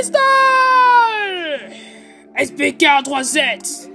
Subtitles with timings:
[0.00, 1.70] freestyle
[2.36, 3.90] SPK 3-7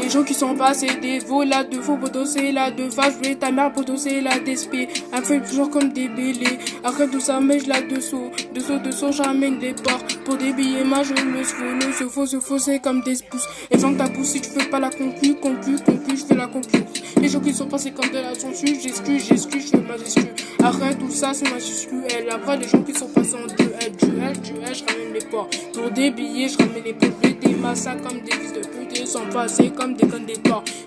[0.00, 3.14] les gens qui sont passés des veaux là de faux poteaux c'est là de face
[3.22, 4.86] je ta mère poteau c'est là d'esprit.
[5.14, 9.12] Un fait toujours comme des bélés arrête tout ça mais je la dessous dessous dessous
[9.12, 12.80] j'amène des portes pour des billets moi je le faux se faux se faux c'est
[12.80, 16.16] comme des pouces et ferme ta pousse si tu fais pas la concu concu concu
[16.16, 16.84] je fais la concu.
[17.20, 18.78] Les gens qui sont passés comme de la censure.
[18.80, 22.92] J'excuse j'excuse je fais majuscule arrête tout ça c'est majuscule elle après les gens qui
[22.92, 23.67] sont passés en duel
[24.10, 28.02] duel duel je ramène les portes pour des billets je ramène les portes des massacres
[28.08, 30.34] comme des fils de pute sont passés comme des connes des.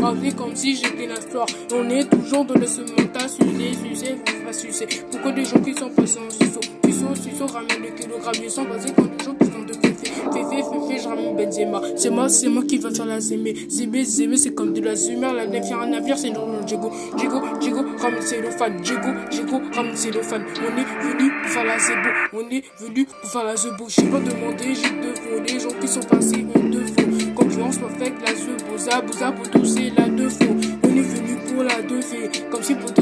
[0.00, 1.46] On comme si j'étais la flore.
[1.72, 4.86] On est toujours dans le sementage, sucer, sucer, pas sucer.
[5.10, 8.64] Pourquoi des gens qui sont passés en suceau, suceau, suceau, ramène le kilogramme, ils sont
[8.64, 9.74] passés comme des gens qui sont de
[10.32, 11.80] féfé, féfé, je ramène Benzema.
[11.96, 13.54] C'est moi, c'est moi qui va faire la zémé.
[13.68, 17.40] Zémé, zémé, c'est comme de la zémère, la navire, un navire, c'est non, Djego, Djego,
[17.60, 20.44] Djego, ramène fan, Djego, Djego, ramène fan.
[20.60, 23.84] On est venu pour faire la zébo, on est venu pour faire la zébo.
[23.88, 27.34] J'ai pas demandé, j'ai deux Les gens qui sont passés deux faux.
[27.34, 28.48] Concurrence parfaite, la zébo.
[28.70, 30.56] Bouza, Bouza, pour c'est la deux faux.
[30.84, 32.30] On est venu pour la deux fées.
[32.50, 32.92] Comme si pour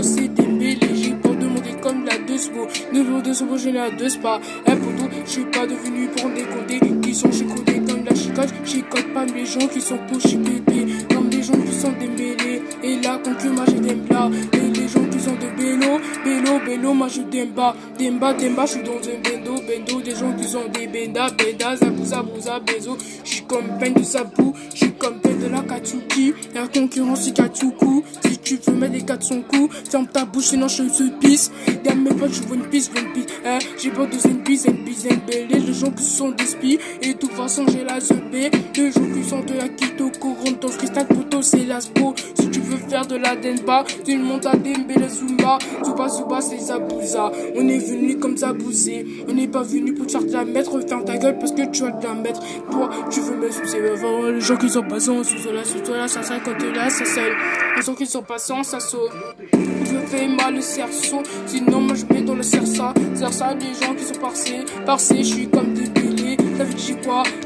[2.56, 2.68] spo.
[2.92, 4.40] Nouveau deux spo, j'ai la deux spa.
[4.64, 6.80] Pour tout, je suis pas devenu pour décoder.
[7.02, 8.52] Qui sont chicotés comme la chicote?
[8.64, 10.86] Chicote pas les gens qui sont pour chicoter.
[11.12, 12.62] Comme des gens qui sont démêlés.
[12.82, 14.30] Et là, conclu, moi j'ai des là.
[14.52, 16.00] Et les gens qui sont de bélo.
[16.24, 17.74] Bélo, bélo, moi je demba.
[17.98, 19.54] Demba, demba, je suis dans un bendo.
[19.62, 21.28] Bendo, des gens qui sont des benda.
[21.30, 22.96] Benda, zabouza, bouza, bezo.
[23.24, 24.54] Je suis comme peine de sabou.
[24.72, 26.34] Je suis comme peine de la Katsuki.
[26.54, 28.04] La concurrence, c'est Katsuku.
[28.22, 31.50] Si tu veux mettre des 400 coups, ferme ta bouche, sinon je te pisse.
[31.82, 33.26] Derrière mes potes, je vois une pisse, une pisse.
[33.44, 33.58] Hein?
[33.76, 34.84] J'ai pas de pisse, une
[35.26, 35.48] belle.
[35.48, 36.78] Les gens qui sont des spies.
[37.02, 38.34] Et de toute façon, j'ai la ZB.
[38.76, 40.34] Les gens qui sont de la Kitoko.
[40.44, 42.14] Rentre ton freestyle, poteau, c'est la spo.
[42.38, 45.58] Si tu veux faire de la denba, tu le montes à Dembele Zumba.
[45.84, 47.32] Zuba, Zuba, c'est Zabouza.
[47.56, 49.24] On est venu comme Zabouzé.
[49.28, 50.78] On n'est pas venu pour te faire de la mettre.
[50.86, 52.40] Ferme ta gueule parce que tu vas de la mettre.
[52.70, 53.78] Toi, tu veux me sucer.
[53.80, 57.32] Les gens qui sont basant, sous-là, sous-là, ça ça, côté là, ça seul.
[57.76, 59.10] Les gens qui sont passants, ça saute.
[59.52, 62.94] Je fais mal le cerceau, sinon moi je mets dans le cerça.
[63.14, 66.36] Cerça des gens qui sont parcés, parcés, je suis comme des délais.
[66.56, 66.96] T'as vu que j'y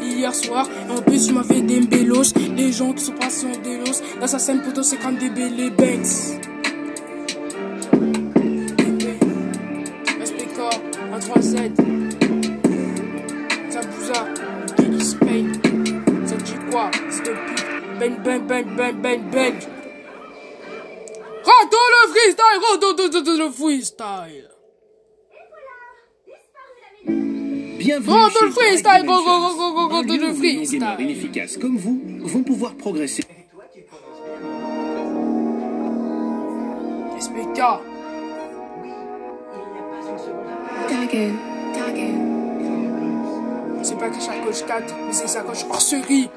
[0.03, 2.33] hier soir, et en plus je m'avais des mbélos.
[2.57, 6.41] Les gens qui sont passés en délos, l'assassin plutôt c'est comme des bélés banks.
[10.19, 10.71] Respecteur,
[11.15, 12.00] 1 3 7
[18.01, 19.55] Ben, ben, ben, ben, ben, ben.
[21.45, 24.49] Rentre le freestyle, rentre le freestyle.
[27.79, 29.89] Bienvenue Rentre chez le freestyle, Dimensions.
[29.91, 30.87] rentre Un lieu le où des freestyle.
[30.99, 33.23] inefficaces comme vous vont pouvoir progresser.
[40.89, 41.37] Dagen.
[43.83, 46.31] C'est pas que sacoche 4, mais c'est sacoche hors série.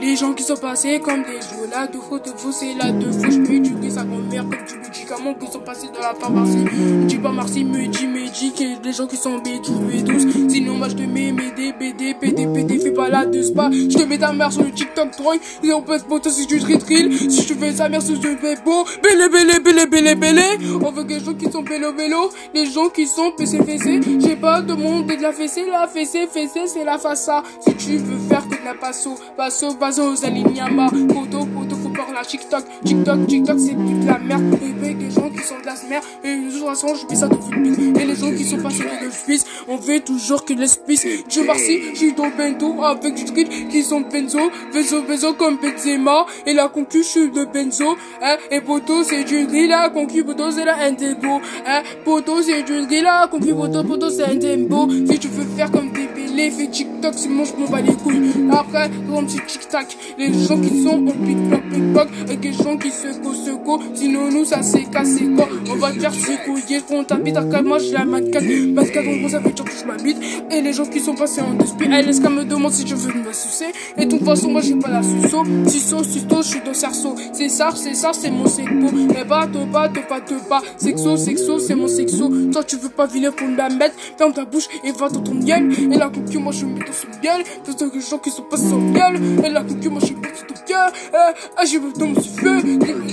[0.00, 2.90] Les gens qui sont passés comme des joueurs là, de faux, de faux, c'est là,
[2.90, 3.58] de faux, je peux
[3.90, 6.64] sa grand-mère comme du médicament qui sont passés dans la pharmacie.
[7.06, 10.48] Dis pas merci, me dis, me dis que les gens qui sont bédous, bédous.
[10.48, 13.70] Sinon, moi je te mets mes D, BD, PD, PD, fais pas la de spa.
[13.72, 16.46] Je te mets ta mère sur le TikTok troll, et on peut se poter si
[16.46, 20.42] tu drill Si tu fais sa mère sur le bébo, bélé, bélé, bélé, bélé, bélé.
[20.82, 24.00] On veut que les gens qui sont vélo, vélo, les gens qui sont PC, fessé.
[24.20, 27.42] J'ai pas de monde et de la fessée, la fessée, fessée, c'est la faça.
[27.60, 30.88] Si tu veux faire que de la passo, passo, passo, zalignama.
[30.90, 31.76] Poto, poto,
[32.22, 34.42] TikTok, TikTok, TikTok, c'est toute la merde.
[34.50, 36.04] Bébé, des gens qui sont de la merde.
[36.24, 38.00] Et de toute façon, je mets ça piste.
[38.00, 41.06] Et les gens qui sont passés dans le fils, on veut toujours que l'espèce.
[41.28, 44.38] Je merci, je suis dans Bento avec du street qui sont benzo,
[44.72, 46.26] benzo, benzo comme Benzema.
[46.46, 48.36] Et la concu, je suis de benzo, hein.
[48.50, 51.82] Et poto, c'est du la concu, poto, c'est la Ndebo, hein.
[52.04, 54.88] Poto, c'est du la concu, poto, poto, c'est Ndebo.
[55.10, 58.30] Si tu veux faire comme des bélés, fais TikTok, sinon je m'en bats les couilles.
[58.52, 62.90] Après, comme petit tic-tac, les gens qui sont en pic-poc, pic-poc, avec les gens qui
[62.90, 63.80] se go, se go.
[63.94, 65.48] Sinon, nous, ça s'est cassé quoi.
[65.70, 68.44] On va te faire secouiller, qu'on t'habite à moi, j'ai la mancade.
[68.74, 70.18] Mancade, en gros, ça fait dire que je m'habite.
[70.50, 72.94] Et les gens qui sont passés en deux elle laisse qu'elle me demande si je
[72.94, 73.66] veux me sucer.
[73.96, 75.44] Et de toute façon, moi, j'ai pas la suceau.
[75.66, 77.14] Suceau, suceau, je suis dans cerceau.
[77.32, 78.88] C'est ça, c'est ça, c'est mon secpo.
[79.18, 80.62] Et bah, te pas, te pas, te pas.
[80.76, 82.30] Sexo, sexo, c'est mon sexo.
[82.52, 83.96] Toi, tu veux pas venir pour me la mettre.
[84.18, 85.70] Ferme ta bouche et va dans ton miel.
[85.92, 87.42] Et la concu, moi, je mets dans son miel.
[87.64, 89.20] Tous les gens qui sont passés en miel.
[89.44, 90.92] Et la concu, moi, je mets dans ton cœur.
[91.12, 91.16] Eh,
[91.56, 92.60] ah, je dans mon suffeux.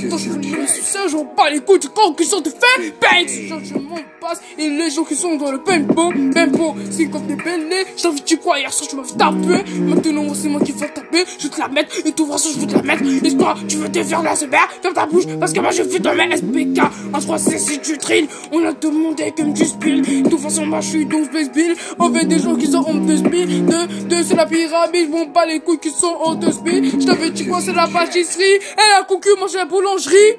[0.10, 2.94] Quand je fais le succès, j'en bats les couilles du camp qui sont de fait.
[3.01, 3.28] Bang!
[3.63, 4.42] Je m'en passe.
[4.57, 7.86] Et les gens qui sont dans le pempo, pempo, c'est comme des bennets.
[7.98, 9.63] J'ai envie, tu crois, hier soir, tu m'as fait taper.
[9.80, 11.25] Maintenant, c'est moi qui vais taper.
[11.38, 11.95] Je te la mettre.
[12.06, 13.04] Et tout façon, je vais te la mettre.
[13.04, 14.60] Et toi, tu veux te faire la semaine?
[14.81, 15.25] Ferme ta bouche.
[15.39, 16.81] Parce que moi, je fais de mes SPK.
[17.13, 18.28] En 3 c si tu trines.
[18.51, 20.01] On a demandé comme du spill.
[20.01, 21.75] De toute façon, moi, je suis Space Bill.
[22.00, 23.66] On fait des gens qui sont en deux speed.
[23.66, 25.10] Deux, deux, c'est la pyramide.
[25.12, 27.01] Vont pas les couilles qui sont en deux speed.
[27.01, 28.60] Je t'avais dit quoi, c'est la pâtisserie?
[28.77, 30.38] Et la concu mange la boulangerie.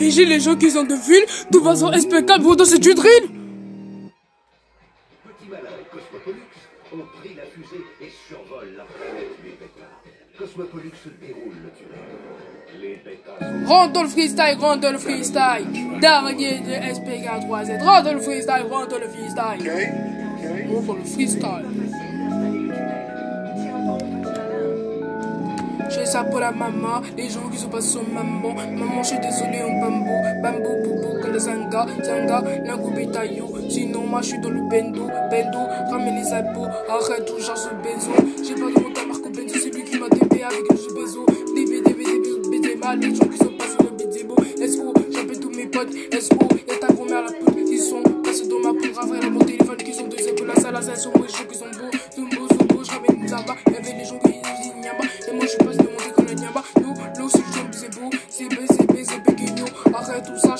[0.00, 3.10] Dit les gens qui sont de ville, tout va sans SPK, vont danser du drill.
[3.20, 3.28] Petit
[5.50, 6.46] malin et Cosmopolix
[6.90, 9.90] ont pris la fusée et survolent la planète des bêtas.
[10.38, 12.00] Cosmopolix déroule le tunnel.
[12.80, 15.66] Les bêtas sont Rentre dans le freestyle, rentre dans le freestyle.
[16.00, 17.82] Dernier de SPK 3Z.
[17.84, 19.60] Rentre dans le freestyle, rentre dans le freestyle.
[20.66, 21.66] Le freestyle.
[25.90, 28.54] J'ai ça pour la maman, les gens qui sont pas sur maman.
[28.54, 31.86] Maman, je suis désolé, on bambou, bambou, boubou, le zanga,
[33.12, 33.48] taillou.
[33.68, 35.58] Sinon, moi, je suis dans le bendo, bendo,
[35.90, 37.68] ramène les impôts, arrête tout, charge ce.
[38.44, 41.26] J'ai pas de montant, Marco Benzo, c'est lui qui m'a TP avec le bézo.
[41.56, 44.36] DB, DB, DB, BD mal, les gens qui sont passés le bidébo.
[44.36, 45.90] SO, j'appelle tous mes potes,
[46.20, 46.39] SO,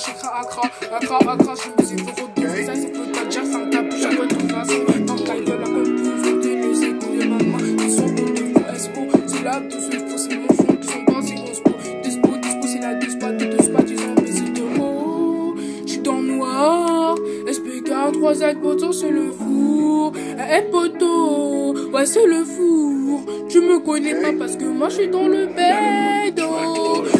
[0.01, 1.19] ça, Accra, Accra,
[1.55, 4.25] je me dis, faut que ça, c'est peut pas dire, ferme ta bouche, à quoi
[4.27, 4.73] tout façon,
[5.05, 8.89] dans ta gueule, comme vous, vous tenez, c'est couilles de maman, ils sont niveau SO,
[9.27, 12.29] c'est là, tout ce faut, c'est mon fond, qui sont pas, c'est mon sport, dispo,
[12.41, 15.55] dispo, c'est la dispo, de spot, ils ont baisé de haut,
[15.85, 17.15] je suis dans le noir,
[17.47, 23.77] SPK, 3 Z, poteau, c'est le four, eh, poteau, ouais, c'est le four, tu me
[23.79, 26.47] connais pas parce que moi, je suis dans le bédo,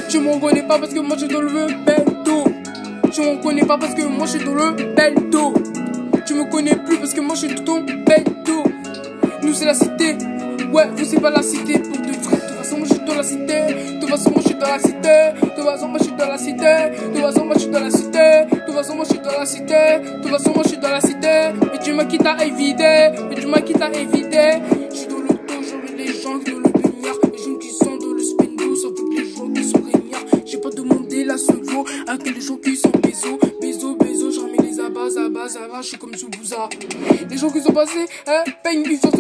[0.10, 1.50] tu m'en connais pas parce que moi, je suis dans le
[1.86, 2.11] bédo,
[3.12, 5.54] tu m'en connais pas parce que moi, je suis dans le bédo,
[6.26, 8.64] tu me connais plus parce que moi, je suis dans ton bédo,
[9.44, 10.16] nous, c'est la cité,
[10.72, 13.04] ouais, vous, c'est pas la cité pour de vrai, de toute façon, moi, je suis
[13.06, 15.10] dans la cité, de toute façon, moi, je dans la cité,
[15.42, 17.92] de toute façon, moi, je dans la cité, de toute façon, moi, je dans la
[17.92, 19.74] cité, de toute façon, moi, je dans la cité,
[20.04, 23.36] de toute façon, moi, je dans la cité, mais tu m'as quitté à éviter, mais
[23.36, 24.52] tu m'as quitté à éviter,
[37.72, 38.44] sont passés, hein,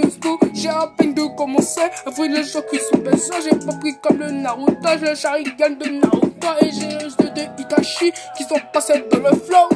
[0.09, 1.81] spo, j'ai à peine de commencer,
[2.27, 3.01] les qui sont
[3.43, 7.29] j'ai pas pris comme le Naruto, j'ai le Sharingan de Naruto, et j'ai le jeu
[7.35, 9.69] de Itachi, qui sont passés dans le flow,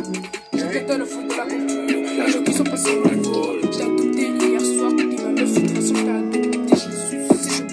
[0.54, 3.82] j'ai pété le foot de la culture, les gens qui sont passés au niveau, j'ai
[3.82, 5.62] adopté hier soir, toute façon,
[6.72, 7.64] je suis, si je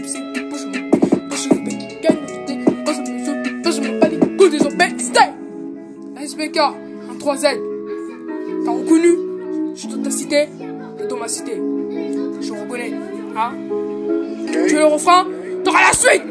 [0.48, 0.90] pour je me,
[1.36, 1.70] je me
[2.00, 2.18] gagne,
[2.84, 4.58] ça me je me bats les couilles des
[5.02, 5.30] stay!
[6.24, 7.44] SPK, un 3Z,
[8.64, 9.12] t'as reconnu?
[9.74, 10.10] Je suis dans ta
[11.32, 11.60] cité.
[12.40, 12.92] Je reconnais,
[13.36, 13.52] hein?
[14.52, 15.26] Tu veux le refrain?
[15.64, 16.22] T'auras la suite!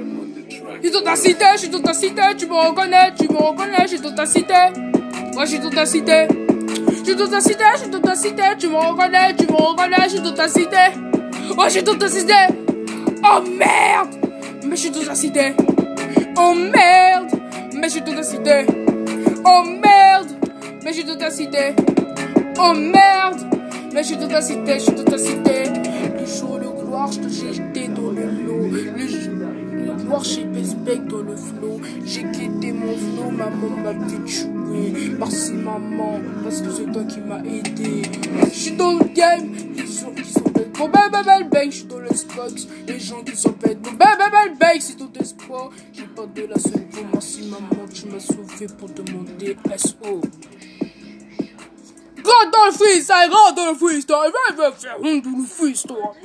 [0.83, 3.37] Je suis dans ta cité, je suis dans ta cité, tu me reconnais, tu me
[3.37, 4.53] reconnais, je suis dans ta cité.
[5.33, 6.27] Moi, je suis dans ta cité.
[6.89, 9.53] Je suis dans ta cité, je suis dans ta cité, tu me reconnais, tu me
[9.53, 10.77] reconnais, je suis dans ta cité.
[11.57, 12.33] Oh, je suis dans ta cité.
[13.23, 14.15] Oh merde!
[14.63, 15.53] Mais je suis dans ta cité.
[16.37, 17.31] Oh merde!
[17.73, 18.65] Mais je suis dans ta cité.
[19.45, 20.31] Oh merde!
[20.83, 21.75] Mais je suis dans ta cité.
[22.59, 23.60] Oh merde!
[23.93, 25.63] Mais je suis dans ta cité, je suis dans ta cité.
[26.19, 28.67] Le jour, le gloire, je te jeté dans le lot.
[28.69, 29.33] Le jour,
[29.73, 31.81] le gloire, j'ai bec dans le flot.
[32.05, 33.93] J'ai quitté mon flot, maman m'a
[34.25, 34.93] jouer.
[35.19, 38.03] Merci maman, parce que c'est toi qui m'as aidé.
[38.45, 40.71] Je suis dans le game, les gens qui sont bêtes.
[40.77, 42.67] Bon, belle, belle, belle, je suis dans le spot.
[42.87, 43.81] Les gens qui sont bêtes.
[43.81, 45.69] Bon, belle, belle, belle, c'est tout espoir.
[45.91, 46.81] J'ai pas de la seule
[47.13, 50.21] merci maman, tu m'as sauvé pour demander SO.
[52.31, 55.95] Rentre dans le freestyle, rentre dans le freestyle, viens, viens faire honte dans le freestyle.